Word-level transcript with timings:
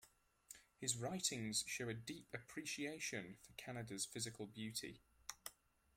His 0.79 0.97
writings 0.97 1.63
show 1.67 1.87
a 1.87 1.93
deep 1.93 2.27
appreciation 2.33 3.37
of 3.47 3.55
Canada's 3.55 4.03
physical 4.03 4.47
beauty. 4.47 4.99